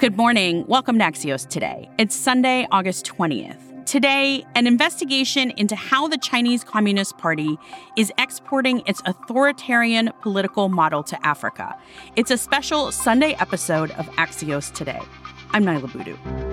Good 0.00 0.16
morning. 0.16 0.64
Welcome 0.66 0.98
to 0.98 1.04
Axios 1.04 1.46
Today. 1.46 1.90
It's 1.98 2.14
Sunday, 2.14 2.66
August 2.72 3.04
20th. 3.04 3.84
Today, 3.84 4.46
an 4.54 4.66
investigation 4.66 5.50
into 5.58 5.76
how 5.76 6.08
the 6.08 6.16
Chinese 6.16 6.64
Communist 6.64 7.18
Party 7.18 7.58
is 7.98 8.10
exporting 8.16 8.82
its 8.86 9.02
authoritarian 9.04 10.10
political 10.22 10.70
model 10.70 11.02
to 11.02 11.26
Africa. 11.26 11.76
It's 12.16 12.30
a 12.30 12.38
special 12.38 12.90
Sunday 12.92 13.34
episode 13.34 13.90
of 13.90 14.06
Axios 14.12 14.72
Today. 14.72 15.02
I'm 15.50 15.66
Niala 15.66 15.92
Boodhoo. 15.92 16.49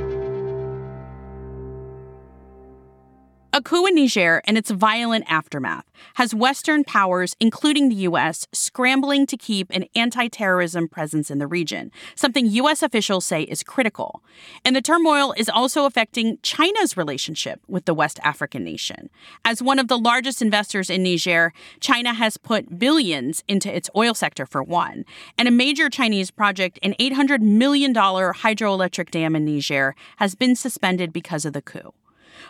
A 3.57 3.61
coup 3.63 3.87
in 3.87 3.95
Niger 3.95 4.43
and 4.45 4.55
its 4.55 4.69
violent 4.69 5.25
aftermath 5.27 5.83
has 6.13 6.35
Western 6.35 6.83
powers, 6.83 7.35
including 7.39 7.89
the 7.89 7.95
U.S., 7.95 8.47
scrambling 8.51 9.25
to 9.25 9.35
keep 9.35 9.71
an 9.71 9.85
anti 9.95 10.27
terrorism 10.27 10.87
presence 10.87 11.31
in 11.31 11.39
the 11.39 11.47
region, 11.47 11.91
something 12.13 12.45
U.S. 12.45 12.83
officials 12.83 13.25
say 13.25 13.41
is 13.41 13.63
critical. 13.63 14.21
And 14.63 14.75
the 14.75 14.81
turmoil 14.83 15.33
is 15.35 15.49
also 15.49 15.85
affecting 15.87 16.37
China's 16.43 16.95
relationship 16.95 17.59
with 17.67 17.85
the 17.85 17.95
West 17.95 18.19
African 18.23 18.63
nation. 18.63 19.09
As 19.43 19.59
one 19.59 19.79
of 19.79 19.87
the 19.87 19.97
largest 19.97 20.39
investors 20.39 20.91
in 20.91 21.01
Niger, 21.01 21.51
China 21.79 22.13
has 22.13 22.37
put 22.37 22.77
billions 22.77 23.43
into 23.47 23.75
its 23.75 23.89
oil 23.95 24.13
sector, 24.13 24.45
for 24.45 24.61
one. 24.61 25.03
And 25.35 25.47
a 25.47 25.51
major 25.51 25.89
Chinese 25.89 26.29
project, 26.29 26.77
an 26.83 26.93
$800 26.99 27.41
million 27.41 27.91
hydroelectric 27.91 29.09
dam 29.09 29.35
in 29.35 29.45
Niger, 29.45 29.95
has 30.17 30.35
been 30.35 30.55
suspended 30.55 31.11
because 31.11 31.43
of 31.43 31.53
the 31.53 31.61
coup. 31.63 31.91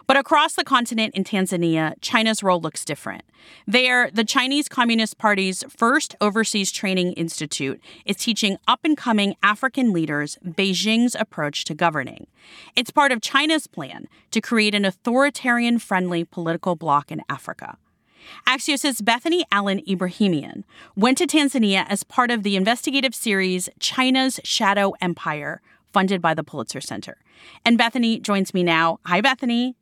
But 0.08 0.16
across 0.16 0.54
the 0.54 0.64
continent 0.64 1.16
in 1.16 1.26
Tanzania, 1.26 1.94
China's 2.00 2.42
role 2.42 2.62
looks 2.62 2.86
different. 2.86 3.24
There, 3.68 4.10
the 4.10 4.24
Chinese 4.24 4.70
Communist 4.70 5.18
Party's 5.18 5.66
first 5.68 6.16
overseas 6.22 6.72
training 6.72 7.12
institute 7.14 7.82
is 8.06 8.16
teaching 8.16 8.58
up 8.70 8.80
and 8.86 8.96
coming 8.96 9.36
African 9.44 9.92
leaders 9.92 10.38
Beijing's 10.46 11.14
approach 11.14 11.66
to 11.66 11.74
governing. 11.74 12.28
It's 12.74 12.90
part 12.90 13.12
of 13.12 13.22
China's 13.22 13.68
plan 13.68 14.08
to 14.32 14.40
create 14.40 14.74
an 14.74 14.86
authoritarian 14.86 15.78
friendly 15.78 16.24
political 16.24 16.78
bloc 16.78 17.12
in 17.12 17.22
Africa. 17.30 17.78
Axios' 18.48 19.04
Bethany 19.04 19.46
Allen 19.52 19.82
Ebrahimian 19.88 20.64
went 20.96 21.18
to 21.18 21.28
Tanzania 21.28 21.86
as 21.90 22.04
part 22.04 22.32
of 22.32 22.44
the 22.44 22.56
investigative 22.56 23.14
series 23.14 23.68
China's 23.80 24.40
Shadow 24.44 24.94
Empire, 25.02 25.62
funded 25.92 26.22
by 26.22 26.34
the 26.34 26.44
Pulitzer 26.44 26.82
Center. 26.82 27.18
And 27.66 27.78
Bethany 27.78 28.20
joins 28.20 28.54
me 28.54 28.64
now. 28.64 29.00
Hi, 29.06 29.20
Bethany. 29.20 29.76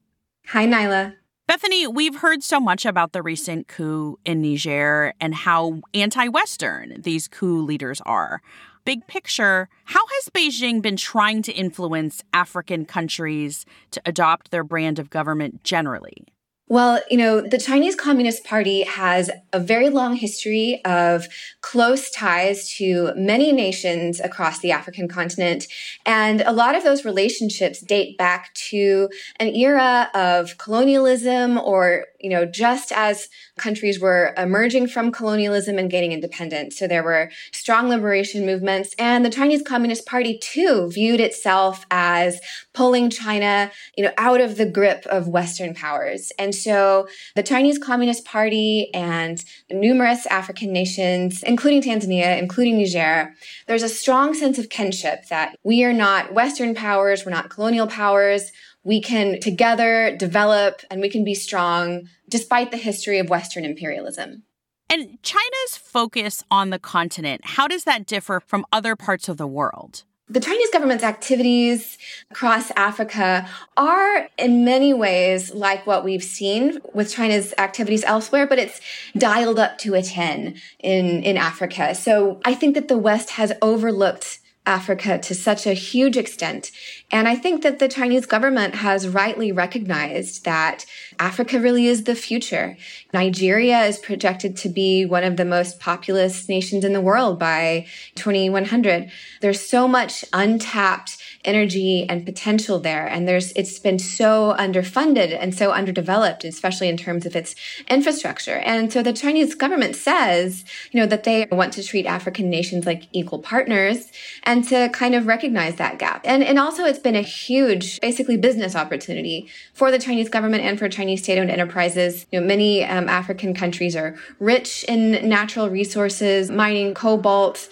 Hi, 0.49 0.67
Niala. 0.67 1.15
Bethany, 1.47 1.87
we've 1.87 2.17
heard 2.17 2.43
so 2.43 2.59
much 2.59 2.85
about 2.85 3.13
the 3.13 3.23
recent 3.23 3.67
coup 3.67 4.19
in 4.25 4.41
Niger 4.41 5.11
and 5.19 5.33
how 5.33 5.81
anti 5.93 6.27
Western 6.27 7.01
these 7.01 7.27
coup 7.27 7.61
leaders 7.63 7.99
are. 8.05 8.41
Big 8.85 9.07
picture, 9.07 9.67
how 9.85 10.05
has 10.05 10.29
Beijing 10.29 10.83
been 10.83 10.97
trying 10.97 11.41
to 11.41 11.51
influence 11.51 12.23
African 12.31 12.85
countries 12.85 13.65
to 13.89 14.01
adopt 14.05 14.51
their 14.51 14.63
brand 14.63 14.99
of 14.99 15.09
government 15.09 15.63
generally? 15.63 16.27
Well, 16.67 16.99
you 17.11 17.17
know, 17.17 17.41
the 17.41 17.59
Chinese 17.59 17.95
Communist 17.95 18.43
Party 18.43 18.81
has 18.83 19.29
a 19.53 19.59
very 19.59 19.89
long 19.89 20.15
history 20.15 20.81
of 20.83 21.27
close 21.61 22.09
ties 22.09 22.67
to 22.77 23.11
many 23.15 23.51
nations 23.51 24.19
across 24.19 24.59
the 24.59 24.71
African 24.71 25.07
continent. 25.07 25.67
And 26.07 26.41
a 26.41 26.51
lot 26.51 26.73
of 26.73 26.83
those 26.83 27.05
relationships 27.05 27.81
date 27.81 28.17
back 28.17 28.51
to 28.69 29.09
an 29.39 29.49
era 29.49 30.09
of 30.15 30.57
colonialism 30.57 31.59
or, 31.59 32.05
you 32.19 32.31
know, 32.31 32.45
just 32.45 32.91
as 32.91 33.29
countries 33.59 33.99
were 33.99 34.33
emerging 34.35 34.87
from 34.87 35.11
colonialism 35.11 35.77
and 35.77 35.91
gaining 35.91 36.13
independence. 36.13 36.79
So 36.79 36.87
there 36.87 37.03
were 37.03 37.29
strong 37.51 37.89
liberation 37.89 38.43
movements. 38.43 38.95
And 38.97 39.23
the 39.23 39.29
Chinese 39.29 39.61
Communist 39.61 40.07
Party, 40.07 40.39
too, 40.39 40.89
viewed 40.91 41.19
itself 41.19 41.85
as 41.91 42.41
pulling 42.73 43.11
China, 43.11 43.71
you 43.95 44.03
know, 44.03 44.11
out 44.17 44.41
of 44.41 44.57
the 44.57 44.65
grip 44.65 45.05
of 45.05 45.27
Western 45.27 45.75
powers. 45.75 46.31
And 46.39 46.54
so 46.55 47.07
the 47.35 47.43
Chinese 47.43 47.77
Communist 47.77 48.25
Party 48.25 48.89
and 48.93 49.43
numerous 49.69 50.25
African 50.27 50.71
nations, 50.71 51.43
including 51.43 51.81
Tanzania, 51.81 52.37
including 52.39 52.77
Niger, 52.77 53.33
there's 53.67 53.83
a 53.83 53.89
strong 53.89 54.33
sense 54.33 54.57
of 54.57 54.69
kinship 54.69 55.27
that 55.29 55.57
we 55.63 55.83
are 55.83 55.93
not 55.93 56.33
Western 56.33 56.73
powers, 56.73 57.25
we're 57.25 57.31
not 57.31 57.49
colonial 57.49 57.87
powers 57.87 58.51
we 58.85 59.01
can 59.01 59.39
together 59.41 60.15
develop 60.15 60.81
and 60.89 61.01
we 61.01 61.09
can 61.09 61.25
be 61.25 61.33
strong 61.33 62.07
despite 62.29 62.71
the 62.71 62.77
history 62.77 63.19
of 63.19 63.29
Western 63.29 63.65
imperialism. 63.65 64.43
And 64.89 65.17
China's 65.23 65.75
focus 65.75 66.43
on 66.51 66.69
the 66.69 66.79
continent, 66.79 67.41
how 67.43 67.67
does 67.67 67.83
that 67.83 68.05
differ 68.05 68.39
from 68.39 68.65
other 68.71 68.95
parts 68.95 69.27
of 69.27 69.37
the 69.37 69.47
world? 69.47 70.03
The 70.27 70.39
Chinese 70.39 70.71
government's 70.71 71.03
activities 71.03 71.99
across 72.31 72.71
Africa 72.71 73.47
are 73.77 74.27
in 74.39 74.65
many 74.65 74.91
ways 74.91 75.53
like 75.53 75.85
what 75.85 76.03
we've 76.03 76.23
seen 76.23 76.79
with 76.93 77.13
China's 77.13 77.53
activities 77.59 78.03
elsewhere, 78.03 78.47
but 78.47 78.57
it's 78.57 78.81
dialed 79.15 79.59
up 79.59 79.77
to 79.79 79.93
a 79.93 80.01
10 80.01 80.59
in, 80.79 81.23
in 81.23 81.37
Africa. 81.37 81.93
So 81.93 82.41
I 82.43 82.55
think 82.55 82.73
that 82.73 82.87
the 82.87 82.97
West 82.97 83.31
has 83.31 83.53
overlooked 83.61 84.39
Africa 84.65 85.17
to 85.19 85.35
such 85.35 85.65
a 85.65 85.73
huge 85.73 86.17
extent. 86.17 86.71
And 87.11 87.27
I 87.27 87.35
think 87.35 87.61
that 87.63 87.79
the 87.79 87.87
Chinese 87.87 88.25
government 88.25 88.75
has 88.75 89.07
rightly 89.07 89.51
recognized 89.51 90.43
that 90.45 90.85
Africa 91.19 91.59
really 91.59 91.87
is 91.87 92.03
the 92.03 92.15
future. 92.15 92.77
Nigeria 93.13 93.83
is 93.83 93.99
projected 93.99 94.57
to 94.57 94.69
be 94.69 95.05
one 95.05 95.23
of 95.23 95.37
the 95.37 95.45
most 95.45 95.79
populous 95.79 96.49
nations 96.49 96.83
in 96.83 96.93
the 96.93 97.01
world 97.01 97.37
by 97.39 97.85
2100. 98.15 99.11
There's 99.41 99.61
so 99.61 99.87
much 99.87 100.25
untapped 100.33 101.17
energy 101.45 102.05
and 102.09 102.25
potential 102.25 102.79
there. 102.79 103.07
And 103.07 103.27
there's, 103.27 103.51
it's 103.53 103.79
been 103.79 103.99
so 103.99 104.55
underfunded 104.59 105.37
and 105.39 105.55
so 105.55 105.71
underdeveloped, 105.71 106.43
especially 106.43 106.89
in 106.89 106.97
terms 106.97 107.25
of 107.25 107.35
its 107.35 107.55
infrastructure. 107.87 108.57
And 108.57 108.91
so 108.91 109.01
the 109.01 109.13
Chinese 109.13 109.55
government 109.55 109.95
says, 109.95 110.65
you 110.91 110.99
know, 110.99 111.05
that 111.05 111.23
they 111.23 111.47
want 111.51 111.73
to 111.73 111.83
treat 111.83 112.05
African 112.05 112.49
nations 112.49 112.85
like 112.85 113.07
equal 113.11 113.39
partners 113.39 114.11
and 114.43 114.67
to 114.67 114.89
kind 114.89 115.15
of 115.15 115.27
recognize 115.27 115.75
that 115.75 115.99
gap. 115.99 116.21
And, 116.25 116.43
and 116.43 116.59
also 116.59 116.83
it's 116.83 116.99
been 116.99 117.15
a 117.15 117.21
huge, 117.21 118.01
basically 118.01 118.37
business 118.37 118.75
opportunity 118.75 119.47
for 119.73 119.91
the 119.91 119.99
Chinese 119.99 120.29
government 120.29 120.63
and 120.63 120.77
for 120.77 120.89
Chinese 120.89 121.23
state-owned 121.23 121.51
enterprises. 121.51 122.25
You 122.31 122.41
know, 122.41 122.47
many 122.47 122.83
um, 122.83 123.07
African 123.07 123.53
countries 123.53 123.95
are 123.95 124.17
rich 124.39 124.83
in 124.87 125.29
natural 125.29 125.69
resources, 125.69 126.49
mining 126.49 126.93
cobalt, 126.93 127.69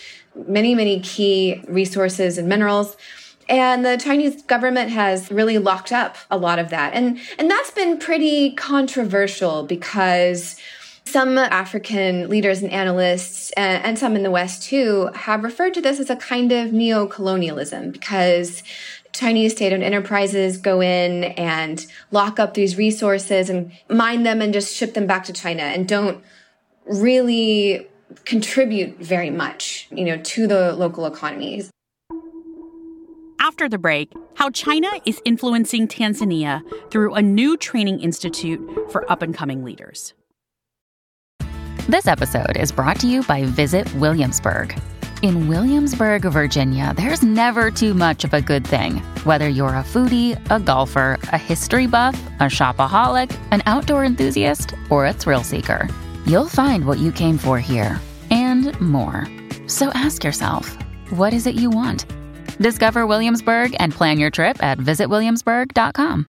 many, 0.47 0.75
many 0.75 0.99
key 0.99 1.63
resources 1.67 2.37
and 2.37 2.47
minerals. 2.47 2.95
And 3.49 3.85
the 3.85 3.97
Chinese 3.97 4.41
government 4.43 4.89
has 4.91 5.31
really 5.31 5.57
locked 5.57 5.91
up 5.91 6.17
a 6.31 6.37
lot 6.37 6.59
of 6.59 6.69
that. 6.69 6.93
And, 6.93 7.19
and 7.37 7.49
that's 7.49 7.71
been 7.71 7.97
pretty 7.97 8.51
controversial 8.53 9.63
because 9.63 10.59
some 11.05 11.37
African 11.37 12.29
leaders 12.29 12.61
and 12.61 12.71
analysts, 12.71 13.51
and, 13.51 13.83
and 13.83 13.99
some 13.99 14.15
in 14.15 14.23
the 14.23 14.31
West 14.31 14.63
too, 14.63 15.09
have 15.15 15.43
referred 15.43 15.73
to 15.73 15.81
this 15.81 15.99
as 15.99 16.09
a 16.09 16.15
kind 16.15 16.51
of 16.51 16.71
neo 16.71 17.05
colonialism 17.05 17.91
because 17.91 18.63
Chinese 19.11 19.51
state 19.51 19.73
owned 19.73 19.83
enterprises 19.83 20.57
go 20.57 20.81
in 20.81 21.25
and 21.25 21.85
lock 22.11 22.39
up 22.39 22.53
these 22.53 22.77
resources 22.77 23.49
and 23.49 23.71
mine 23.89 24.23
them 24.23 24.41
and 24.41 24.53
just 24.53 24.75
ship 24.75 24.93
them 24.93 25.05
back 25.05 25.23
to 25.25 25.33
China 25.33 25.63
and 25.63 25.87
don't 25.87 26.23
really 26.85 27.87
contribute 28.25 28.97
very 28.97 29.29
much, 29.29 29.87
you 29.91 30.05
know, 30.05 30.17
to 30.17 30.47
the 30.47 30.73
local 30.73 31.05
economies 31.05 31.69
after 33.39 33.69
the 33.69 33.77
break 33.77 34.13
how 34.35 34.49
China 34.49 34.89
is 35.05 35.21
influencing 35.25 35.87
Tanzania 35.87 36.61
through 36.91 37.13
a 37.13 37.21
new 37.21 37.57
training 37.57 37.99
institute 37.99 38.61
for 38.91 39.09
up 39.11 39.21
and 39.21 39.33
coming 39.33 39.63
leaders. 39.63 40.13
This 41.87 42.07
episode 42.07 42.55
is 42.57 42.71
brought 42.71 42.99
to 43.01 43.07
you 43.07 43.23
by 43.23 43.43
Visit 43.43 43.93
Williamsburg. 43.95 44.79
In 45.21 45.47
Williamsburg, 45.47 46.23
Virginia, 46.23 46.93
there's 46.95 47.23
never 47.23 47.71
too 47.71 47.93
much 47.93 48.23
of 48.23 48.33
a 48.33 48.41
good 48.41 48.65
thing. 48.65 48.97
Whether 49.23 49.47
you're 49.47 49.69
a 49.69 49.83
foodie, 49.83 50.37
a 50.49 50.59
golfer, 50.59 51.17
a 51.31 51.37
history 51.37 51.87
buff, 51.87 52.21
a 52.39 52.43
shopaholic, 52.43 53.37
an 53.51 53.61
outdoor 53.65 54.03
enthusiast, 54.03 54.75
or 54.89 55.05
a 55.05 55.13
thrill 55.13 55.43
seeker, 55.43 55.87
you'll 56.25 56.49
find 56.49 56.85
what 56.85 56.99
you 56.99 57.11
came 57.11 57.37
for 57.37 57.59
here 57.59 57.99
and 58.31 58.79
more. 58.81 59.27
So 59.67 59.89
ask 59.93 60.23
yourself, 60.23 60.77
what 61.09 61.33
is 61.33 61.47
it 61.47 61.55
you 61.55 61.69
want? 61.69 62.05
Discover 62.57 63.07
Williamsburg 63.07 63.75
and 63.79 63.93
plan 63.93 64.19
your 64.19 64.29
trip 64.29 64.61
at 64.63 64.77
visitwilliamsburg.com. 64.77 66.27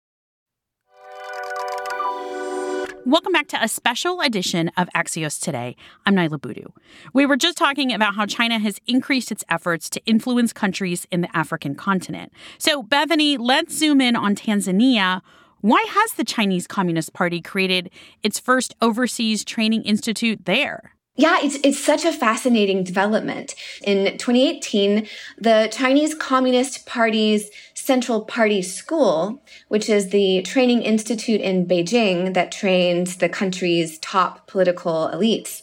Welcome 3.03 3.33
back 3.33 3.47
to 3.47 3.63
a 3.63 3.68
special 3.68 4.21
edition 4.21 4.69
of 4.77 4.88
Axios 4.95 5.41
Today. 5.41 5.75
I'm 6.06 6.15
Niala 6.15 6.39
Boodhoo. 6.39 6.68
We 7.13 7.25
were 7.25 7.35
just 7.35 7.57
talking 7.57 7.91
about 7.91 8.13
how 8.13 8.27
China 8.27 8.59
has 8.59 8.79
increased 8.85 9.31
its 9.31 9.44
efforts 9.50 9.89
to 9.89 10.06
influence 10.06 10.53
countries 10.53 11.07
in 11.12 11.21
the 11.21 11.35
African 11.35 11.73
continent. 11.73 12.31
So, 12.59 12.83
Bethany, 12.83 13.38
let's 13.38 13.75
zoom 13.75 14.01
in 14.01 14.15
on 14.15 14.35
Tanzania. 14.35 15.21
Why 15.62 15.83
has 15.89 16.13
the 16.13 16.24
Chinese 16.24 16.67
Communist 16.67 17.13
Party 17.13 17.41
created 17.41 17.89
its 18.21 18.39
first 18.39 18.75
overseas 18.81 19.44
training 19.44 19.81
institute 19.81 20.45
there? 20.45 20.95
Yeah, 21.21 21.38
it's, 21.44 21.59
it's 21.63 21.77
such 21.77 22.03
a 22.03 22.12
fascinating 22.12 22.83
development. 22.83 23.53
In 23.83 24.18
2018, 24.18 25.07
the 25.38 25.69
Chinese 25.71 26.15
Communist 26.15 26.88
Party's 26.88 27.51
Central 27.75 28.21
Party 28.25 28.63
School, 28.63 29.39
which 29.68 29.88
is 29.88 30.09
the 30.09 30.41
training 30.41 30.81
institute 30.81 31.39
in 31.39 31.68
Beijing 31.68 32.33
that 32.33 32.51
trains 32.51 33.18
the 33.18 33.29
country's 33.29 34.00
top 34.00 34.47
political 34.47 35.12
elites, 35.13 35.62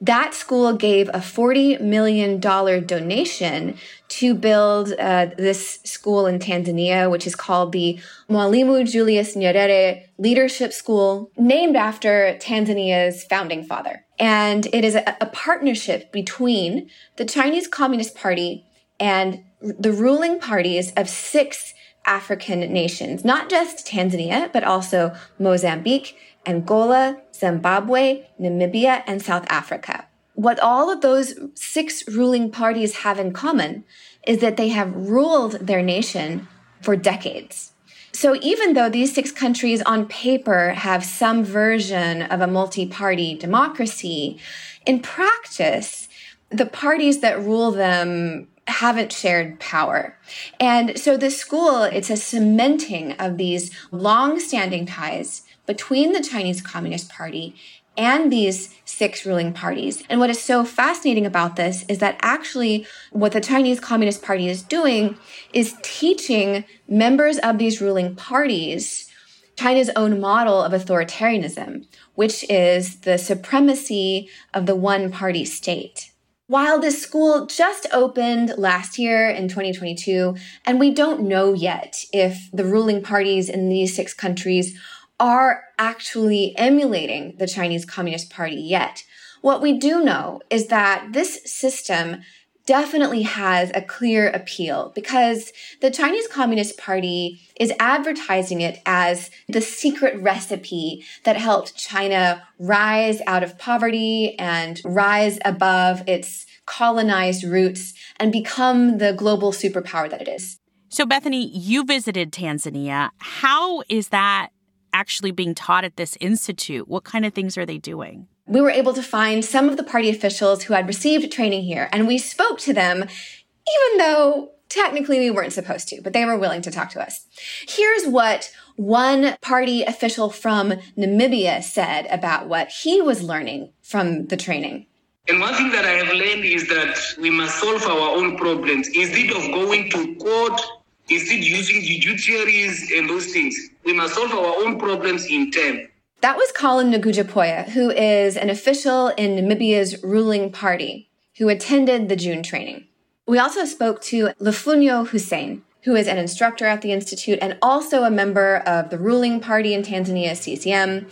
that 0.00 0.34
school 0.34 0.74
gave 0.74 1.08
a 1.08 1.18
$40 1.18 1.80
million 1.80 2.38
donation 2.38 3.78
to 4.08 4.34
build 4.34 4.92
uh, 4.98 5.26
this 5.38 5.78
school 5.84 6.26
in 6.26 6.38
Tanzania, 6.38 7.10
which 7.10 7.26
is 7.26 7.34
called 7.34 7.72
the 7.72 7.98
Mwalimu 8.28 8.90
Julius 8.90 9.34
Nyerere 9.34 10.04
Leadership 10.18 10.72
School, 10.72 11.30
named 11.36 11.76
after 11.76 12.36
Tanzania's 12.40 13.24
founding 13.24 13.64
father. 13.64 14.04
And 14.18 14.66
it 14.66 14.84
is 14.84 14.94
a, 14.94 15.16
a 15.20 15.26
partnership 15.26 16.12
between 16.12 16.90
the 17.16 17.24
Chinese 17.24 17.66
Communist 17.66 18.14
Party 18.14 18.64
and 19.00 19.42
the 19.60 19.92
ruling 19.92 20.38
parties 20.38 20.92
of 20.96 21.08
six 21.08 21.74
African 22.06 22.60
nations, 22.72 23.24
not 23.24 23.50
just 23.50 23.86
Tanzania, 23.86 24.52
but 24.52 24.64
also 24.64 25.14
Mozambique, 25.38 26.16
Angola, 26.46 27.20
Zimbabwe, 27.34 28.22
Namibia, 28.40 29.02
and 29.06 29.20
South 29.20 29.44
Africa. 29.50 30.06
What 30.34 30.60
all 30.60 30.90
of 30.90 31.00
those 31.00 31.34
six 31.54 32.06
ruling 32.08 32.50
parties 32.50 32.98
have 32.98 33.18
in 33.18 33.32
common 33.32 33.84
is 34.26 34.38
that 34.38 34.56
they 34.56 34.68
have 34.68 34.94
ruled 34.94 35.52
their 35.54 35.82
nation 35.82 36.46
for 36.82 36.94
decades. 36.94 37.72
So 38.12 38.36
even 38.40 38.72
though 38.72 38.88
these 38.88 39.14
six 39.14 39.30
countries 39.30 39.82
on 39.82 40.06
paper 40.06 40.70
have 40.70 41.04
some 41.04 41.44
version 41.44 42.22
of 42.22 42.40
a 42.40 42.46
multi-party 42.46 43.34
democracy, 43.34 44.38
in 44.86 45.00
practice, 45.00 46.08
the 46.50 46.66
parties 46.66 47.20
that 47.20 47.42
rule 47.42 47.72
them 47.72 48.48
haven't 48.68 49.12
shared 49.12 49.60
power. 49.60 50.16
And 50.58 50.98
so 50.98 51.16
the 51.16 51.30
school, 51.30 51.82
it's 51.82 52.10
a 52.10 52.16
cementing 52.16 53.12
of 53.12 53.36
these 53.36 53.74
long-standing 53.90 54.86
ties 54.86 55.42
between 55.66 56.12
the 56.12 56.22
Chinese 56.22 56.60
Communist 56.60 57.08
Party 57.08 57.54
and 57.96 58.30
these 58.30 58.74
six 58.84 59.24
ruling 59.24 59.52
parties. 59.52 60.02
And 60.10 60.20
what 60.20 60.30
is 60.30 60.40
so 60.40 60.64
fascinating 60.64 61.26
about 61.26 61.56
this 61.56 61.84
is 61.88 61.98
that 61.98 62.18
actually 62.20 62.86
what 63.10 63.32
the 63.32 63.40
Chinese 63.40 63.80
Communist 63.80 64.22
Party 64.22 64.48
is 64.48 64.62
doing 64.62 65.16
is 65.52 65.76
teaching 65.82 66.64
members 66.88 67.38
of 67.38 67.58
these 67.58 67.80
ruling 67.80 68.14
parties 68.14 69.10
China's 69.56 69.90
own 69.96 70.20
model 70.20 70.62
of 70.62 70.72
authoritarianism, 70.72 71.86
which 72.14 72.44
is 72.50 73.00
the 73.00 73.16
supremacy 73.16 74.28
of 74.52 74.66
the 74.66 74.76
one 74.76 75.10
party 75.10 75.46
state. 75.46 76.12
While 76.48 76.78
this 76.78 77.02
school 77.02 77.46
just 77.46 77.88
opened 77.92 78.54
last 78.56 79.00
year 79.00 79.28
in 79.28 79.48
2022, 79.48 80.36
and 80.64 80.78
we 80.78 80.92
don't 80.92 81.26
know 81.26 81.54
yet 81.54 82.04
if 82.12 82.48
the 82.52 82.64
ruling 82.64 83.02
parties 83.02 83.48
in 83.48 83.68
these 83.68 83.96
six 83.96 84.14
countries 84.14 84.78
are 85.18 85.64
actually 85.76 86.56
emulating 86.56 87.34
the 87.38 87.48
Chinese 87.48 87.84
Communist 87.84 88.30
Party 88.30 88.54
yet. 88.54 89.02
What 89.40 89.60
we 89.60 89.76
do 89.76 90.04
know 90.04 90.40
is 90.48 90.68
that 90.68 91.08
this 91.10 91.40
system 91.46 92.22
definitely 92.66 93.22
has 93.22 93.70
a 93.74 93.80
clear 93.80 94.28
appeal 94.28 94.92
because 94.94 95.52
the 95.80 95.90
Chinese 95.90 96.26
Communist 96.26 96.76
Party 96.76 97.40
is 97.58 97.72
advertising 97.78 98.60
it 98.60 98.80
as 98.84 99.30
the 99.48 99.60
secret 99.60 100.20
recipe 100.20 101.04
that 101.24 101.36
helped 101.36 101.76
China 101.76 102.42
rise 102.58 103.22
out 103.26 103.42
of 103.42 103.56
poverty 103.58 104.36
and 104.38 104.80
rise 104.84 105.38
above 105.44 106.02
its 106.08 106.44
colonized 106.66 107.44
roots 107.44 107.94
and 108.18 108.32
become 108.32 108.98
the 108.98 109.12
global 109.12 109.52
superpower 109.52 110.10
that 110.10 110.20
it 110.20 110.28
is. 110.28 110.58
So, 110.88 111.06
Bethany, 111.06 111.48
you 111.56 111.84
visited 111.84 112.32
Tanzania. 112.32 113.10
How 113.18 113.82
is 113.88 114.08
that 114.08 114.48
actually 114.92 115.30
being 115.30 115.54
taught 115.54 115.84
at 115.84 115.96
this 115.96 116.16
institute? 116.20 116.88
What 116.88 117.04
kind 117.04 117.24
of 117.24 117.32
things 117.32 117.56
are 117.56 117.66
they 117.66 117.78
doing? 117.78 118.28
We 118.46 118.60
were 118.60 118.70
able 118.70 118.94
to 118.94 119.02
find 119.02 119.44
some 119.44 119.68
of 119.68 119.76
the 119.76 119.82
party 119.82 120.08
officials 120.08 120.64
who 120.64 120.74
had 120.74 120.86
received 120.86 121.32
training 121.32 121.64
here, 121.64 121.88
and 121.92 122.06
we 122.06 122.18
spoke 122.18 122.58
to 122.60 122.72
them, 122.72 122.98
even 123.02 123.98
though 123.98 124.52
technically 124.68 125.18
we 125.18 125.30
weren't 125.30 125.52
supposed 125.52 125.88
to, 125.88 126.00
but 126.00 126.12
they 126.12 126.24
were 126.24 126.38
willing 126.38 126.62
to 126.62 126.70
talk 126.70 126.90
to 126.90 127.02
us. 127.02 127.26
Here's 127.66 128.06
what 128.06 128.52
one 128.76 129.36
party 129.40 129.82
official 129.82 130.30
from 130.30 130.74
Namibia 130.96 131.62
said 131.62 132.06
about 132.10 132.46
what 132.46 132.68
he 132.68 133.00
was 133.00 133.22
learning 133.22 133.72
from 133.82 134.26
the 134.26 134.36
training. 134.36 134.86
And 135.28 135.40
one 135.40 135.54
thing 135.54 135.72
that 135.72 135.84
I 135.84 135.92
have 135.92 136.14
learned 136.14 136.44
is 136.44 136.68
that 136.68 136.96
we 137.20 137.30
must 137.30 137.58
solve 137.58 137.82
our 137.84 138.16
own 138.16 138.36
problems 138.36 138.88
instead 138.94 139.30
of 139.30 139.42
going 139.52 139.90
to 139.90 140.14
court, 140.16 140.60
instead 141.08 141.42
using 141.42 141.82
judiciaries 141.82 142.96
and 142.96 143.10
those 143.10 143.32
things. 143.32 143.56
We 143.84 143.92
must 143.92 144.14
solve 144.14 144.30
our 144.30 144.64
own 144.64 144.78
problems 144.78 145.26
in 145.26 145.50
turn. 145.50 145.88
That 146.22 146.36
was 146.36 146.50
Colin 146.52 146.90
Nagujapoya, 146.90 147.68
who 147.68 147.90
is 147.90 148.36
an 148.36 148.50
official 148.50 149.08
in 149.08 149.36
Namibia's 149.36 150.02
ruling 150.02 150.50
party, 150.50 151.10
who 151.38 151.48
attended 151.48 152.08
the 152.08 152.16
June 152.16 152.42
training. 152.42 152.86
We 153.26 153.38
also 153.38 153.64
spoke 153.64 154.00
to 154.02 154.28
Lufunyo 154.40 155.08
Hussein, 155.08 155.62
who 155.84 155.94
is 155.94 156.08
an 156.08 156.16
instructor 156.16 156.64
at 156.64 156.80
the 156.82 156.92
Institute 156.92 157.38
and 157.42 157.58
also 157.60 158.04
a 158.04 158.10
member 158.10 158.56
of 158.66 158.90
the 158.90 158.98
ruling 158.98 159.40
party 159.40 159.74
in 159.74 159.82
Tanzania, 159.82 160.34
CCM. 160.34 161.06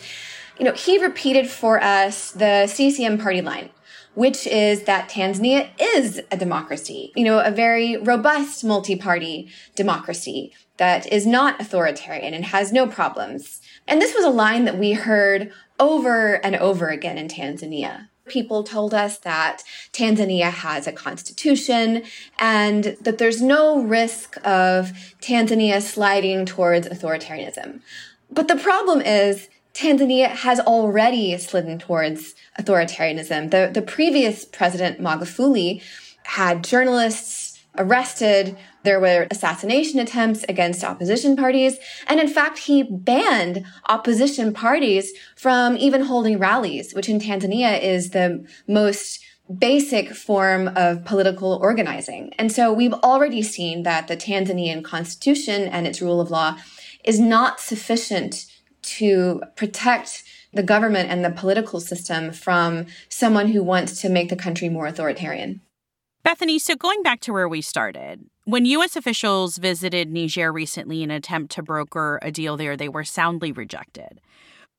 You 0.59 0.65
know, 0.65 0.73
he 0.73 1.03
repeated 1.03 1.49
for 1.49 1.83
us 1.83 2.31
the 2.31 2.67
CCM 2.67 3.19
party 3.19 3.43
line 3.43 3.71
which 4.15 4.47
is 4.47 4.85
that 4.85 5.09
Tanzania 5.09 5.69
is 5.81 6.21
a 6.31 6.37
democracy, 6.37 7.13
you 7.17 7.25
know, 7.25 7.41
a 7.41 7.51
very 7.51 7.97
robust 7.97 8.65
multi-party 8.65 9.49
democracy 9.75 10.53
that 10.77 11.11
is 11.13 11.27
not 11.27 11.61
authoritarian 11.61 12.35
and 12.35 12.47
has 12.47 12.73
no 12.73 12.87
problems. 12.87 13.61
And 13.87 14.01
this 14.01 14.15
was 14.15 14.25
a 14.25 14.31
line 14.31 14.65
that 14.65 14.79
we 14.79 14.93
heard 14.93 15.53
over 15.79 16.35
and 16.45 16.57
over 16.57 16.89
again 16.89 17.19
in 17.19 17.29
Tanzania. 17.29 18.09
People 18.27 18.65
told 18.65 18.95
us 18.95 19.19
that 19.19 19.63
Tanzania 19.93 20.51
has 20.51 20.87
a 20.87 20.93
constitution 20.93 22.03
and 22.39 22.97
that 23.03 23.19
there's 23.19 23.43
no 23.43 23.83
risk 23.83 24.37
of 24.47 24.93
Tanzania 25.21 25.83
sliding 25.83 26.47
towards 26.47 26.89
authoritarianism. 26.89 27.81
But 28.31 28.49
the 28.49 28.57
problem 28.57 29.03
is 29.03 29.49
Tanzania 29.75 30.29
has 30.29 30.59
already 30.61 31.37
slidden 31.37 31.79
towards 31.79 32.35
authoritarianism. 32.59 33.51
The, 33.51 33.71
the 33.73 33.83
previous 33.83 34.45
president, 34.45 35.01
Magufuli, 35.01 35.83
had 36.23 36.65
journalists 36.65 37.61
arrested. 37.77 38.57
There 38.85 39.01
were 39.01 39.27
assassination 39.31 39.99
attempts 39.99 40.45
against 40.49 40.85
opposition 40.85 41.37
parties. 41.37 41.79
And 42.07 42.21
in 42.21 42.29
fact, 42.29 42.59
he 42.59 42.83
banned 42.83 43.65
opposition 43.89 44.53
parties 44.53 45.13
from 45.37 45.77
even 45.79 46.03
holding 46.03 46.39
rallies, 46.39 46.95
which 46.95 47.09
in 47.09 47.19
Tanzania 47.19 47.83
is 47.83 48.11
the 48.11 48.47
most 48.69 49.25
basic 49.59 50.15
form 50.15 50.69
of 50.77 51.05
political 51.05 51.59
organizing. 51.61 52.33
And 52.39 52.51
so 52.51 52.73
we've 52.73 52.95
already 52.95 53.43
seen 53.43 53.83
that 53.83 54.09
the 54.09 54.17
Tanzanian 54.17 54.83
constitution 54.85 55.63
and 55.63 55.87
its 55.87 56.01
rule 56.01 56.21
of 56.21 56.31
law 56.31 56.57
is 57.05 57.21
not 57.21 57.61
sufficient 57.61 58.47
to 58.83 59.43
protect 59.57 60.25
the 60.53 60.63
government 60.63 61.11
and 61.11 61.25
the 61.25 61.31
political 61.31 61.81
system 61.81 62.33
from 62.33 62.87
someone 63.09 63.49
who 63.49 63.63
wants 63.63 64.01
to 64.01 64.09
make 64.09 64.29
the 64.29 64.37
country 64.37 64.69
more 64.69 64.87
authoritarian. 64.87 65.61
Bethany, 66.25 66.59
so 66.59 66.75
going 66.75 67.03
back 67.03 67.21
to 67.21 67.35
where 67.35 67.51
we 67.51 67.61
started, 67.61 68.25
when 68.45 68.65
U.S. 68.65 68.97
officials 68.97 69.59
visited 69.59 70.11
Niger 70.11 70.51
recently 70.51 71.03
in 71.03 71.11
an 71.11 71.19
attempt 71.19 71.53
to 71.53 71.63
broker 71.63 72.19
a 72.23 72.33
deal 72.33 72.57
there, 72.57 72.79
they 72.79 72.89
were 72.89 73.05
soundly 73.05 73.53
rejected. 73.53 74.23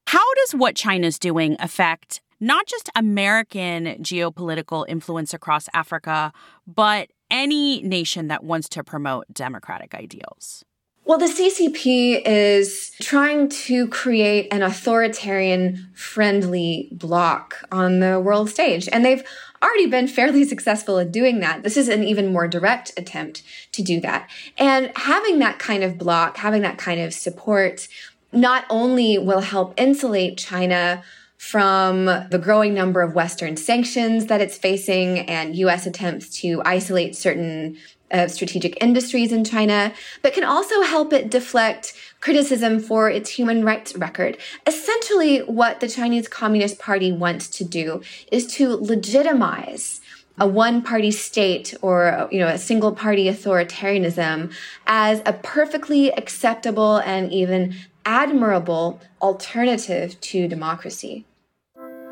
How 0.08 0.24
does 0.34 0.56
what 0.56 0.76
China's 0.76 1.20
doing 1.20 1.56
affect 1.60 2.20
not 2.40 2.66
just 2.66 2.90
American 2.96 3.86
geopolitical 4.02 4.86
influence 4.90 5.36
across 5.36 5.70
Africa, 5.72 6.34
but 6.66 7.10
any 7.30 7.80
nation 7.84 8.28
that 8.28 8.44
wants 8.44 8.68
to 8.70 8.84
promote 8.84 9.26
democratic 9.32 9.94
ideals? 9.94 10.66
Well, 11.08 11.20
the 11.20 11.26
CCP 11.26 12.24
is 12.26 12.90
trying 13.00 13.48
to 13.50 13.88
create 13.90 14.48
an 14.52 14.64
authoritarian 14.64 15.88
friendly 15.94 16.90
bloc 16.92 17.64
on 17.72 18.00
the 18.00 18.20
world 18.20 18.50
stage. 18.50 18.90
And 18.92 19.06
they've 19.06 19.24
already 19.62 19.86
been 19.86 20.08
fairly 20.08 20.44
successful 20.50 20.98
at 20.98 21.12
doing 21.12 21.42
that. 21.42 21.62
This 21.62 21.78
is 21.78 21.90
an 21.90 22.04
even 22.04 22.34
more 22.34 22.48
direct 22.48 22.92
attempt 22.98 23.44
to 23.74 23.84
do 23.84 24.02
that. 24.02 24.28
And 24.58 24.92
having 24.96 25.38
that 25.40 25.60
kind 25.60 25.84
of 25.84 26.00
bloc, 26.00 26.38
having 26.38 26.64
that 26.64 26.80
kind 26.80 27.00
of 27.00 27.14
support, 27.14 27.88
not 28.34 28.66
only 28.72 29.20
will 29.20 29.42
help 29.42 29.76
insulate 29.78 30.40
China 30.40 31.04
from 31.46 32.06
the 32.06 32.42
growing 32.42 32.74
number 32.74 33.04
of 33.04 33.14
Western 33.14 33.56
sanctions 33.56 34.26
that 34.26 34.42
it's 34.42 34.58
facing 34.58 35.20
and 35.30 35.56
US 35.58 35.86
attempts 35.86 36.28
to 36.42 36.60
isolate 36.66 37.16
certain 37.16 37.78
of 38.10 38.32
strategic 38.32 38.82
industries 38.82 39.32
in 39.32 39.44
China, 39.44 39.94
but 40.24 40.34
can 40.34 40.44
also 40.44 40.82
help 40.82 41.14
it 41.14 41.30
deflect 41.30 41.94
criticism 42.20 42.80
for 42.80 43.12
its 43.12 43.30
human 43.30 43.64
rights 43.64 43.96
record. 43.96 44.40
Essentially, 44.66 45.40
what 45.40 45.82
the 45.82 45.88
Chinese 45.88 46.28
Communist 46.28 46.80
Party 46.80 47.12
wants 47.12 47.48
to 47.50 47.64
do 47.64 48.02
is 48.32 48.48
to 48.56 48.70
legitimize 48.78 50.02
a 50.40 50.48
one 50.48 50.82
party 50.82 51.12
state 51.12 51.76
or 51.84 52.28
you 52.32 52.40
know 52.40 52.48
a 52.48 52.58
single 52.58 52.92
party 52.92 53.26
authoritarianism 53.26 54.52
as 54.88 55.22
a 55.28 55.34
perfectly 55.34 56.12
acceptable 56.14 56.98
and 56.98 57.32
even 57.32 57.76
admirable 58.04 59.00
alternative 59.22 60.20
to 60.22 60.48
democracy. 60.48 61.24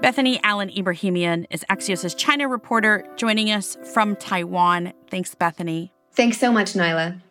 Bethany 0.03 0.37
Allen 0.43 0.69
Ebrahimian 0.69 1.45
is 1.49 1.63
Axios' 1.69 2.13
China 2.17 2.49
reporter 2.49 3.07
joining 3.15 3.51
us 3.51 3.77
from 3.93 4.17
Taiwan. 4.17 4.91
Thanks, 5.09 5.33
Bethany. 5.33 5.93
Thanks 6.11 6.37
so 6.37 6.51
much, 6.51 6.73
Niala. 6.73 7.21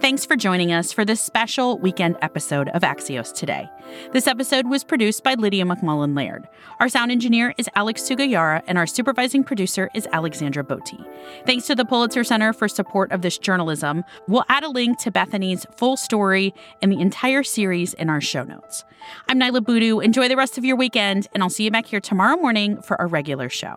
Thanks 0.00 0.24
for 0.24 0.34
joining 0.34 0.72
us 0.72 0.92
for 0.92 1.04
this 1.04 1.20
special 1.20 1.78
weekend 1.78 2.16
episode 2.22 2.70
of 2.70 2.80
Axios 2.80 3.34
Today. 3.34 3.68
This 4.12 4.26
episode 4.26 4.66
was 4.66 4.82
produced 4.82 5.22
by 5.22 5.34
Lydia 5.34 5.64
McMullen 5.64 6.16
Laird. 6.16 6.48
Our 6.80 6.88
sound 6.88 7.12
engineer 7.12 7.54
is 7.58 7.68
Alex 7.74 8.00
Sugiura, 8.00 8.62
and 8.66 8.78
our 8.78 8.86
supervising 8.86 9.44
producer 9.44 9.90
is 9.94 10.08
Alexandra 10.10 10.64
Botti. 10.64 11.06
Thanks 11.44 11.66
to 11.66 11.74
the 11.74 11.84
Pulitzer 11.84 12.24
Center 12.24 12.54
for 12.54 12.66
support 12.66 13.12
of 13.12 13.20
this 13.20 13.36
journalism. 13.36 14.02
We'll 14.26 14.46
add 14.48 14.64
a 14.64 14.70
link 14.70 14.98
to 15.00 15.10
Bethany's 15.10 15.66
full 15.76 15.98
story 15.98 16.54
and 16.80 16.90
the 16.90 17.00
entire 17.00 17.42
series 17.42 17.92
in 17.92 18.08
our 18.08 18.22
show 18.22 18.42
notes. 18.42 18.84
I'm 19.28 19.38
Niala 19.38 19.62
Boodhoo. 19.62 20.00
Enjoy 20.00 20.28
the 20.28 20.36
rest 20.36 20.56
of 20.56 20.64
your 20.64 20.76
weekend, 20.76 21.28
and 21.34 21.42
I'll 21.42 21.50
see 21.50 21.64
you 21.64 21.70
back 21.70 21.84
here 21.84 22.00
tomorrow 22.00 22.36
morning 22.36 22.80
for 22.80 22.98
our 22.98 23.06
regular 23.06 23.50
show. 23.50 23.76